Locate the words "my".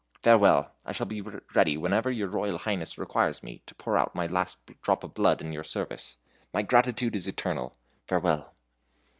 4.15-4.25, 6.55-6.63